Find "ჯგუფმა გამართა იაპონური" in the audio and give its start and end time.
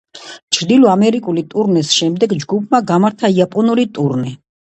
2.45-3.87